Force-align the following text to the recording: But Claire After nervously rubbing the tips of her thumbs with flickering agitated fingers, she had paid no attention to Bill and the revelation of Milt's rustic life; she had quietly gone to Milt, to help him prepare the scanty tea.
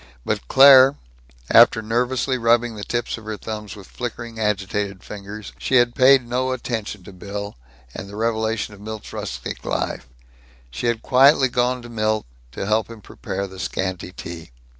But 0.25 0.47
Claire 0.47 0.95
After 1.51 1.83
nervously 1.83 2.35
rubbing 2.39 2.75
the 2.75 2.83
tips 2.83 3.19
of 3.19 3.25
her 3.25 3.37
thumbs 3.37 3.75
with 3.75 3.85
flickering 3.85 4.39
agitated 4.39 5.03
fingers, 5.03 5.53
she 5.59 5.75
had 5.75 5.93
paid 5.93 6.27
no 6.27 6.53
attention 6.53 7.03
to 7.03 7.13
Bill 7.13 7.55
and 7.93 8.09
the 8.09 8.15
revelation 8.15 8.73
of 8.73 8.81
Milt's 8.81 9.13
rustic 9.13 9.63
life; 9.63 10.07
she 10.71 10.87
had 10.87 11.03
quietly 11.03 11.49
gone 11.49 11.83
to 11.83 11.89
Milt, 11.89 12.25
to 12.53 12.65
help 12.65 12.89
him 12.89 12.99
prepare 13.01 13.45
the 13.45 13.59
scanty 13.59 14.11
tea. 14.11 14.49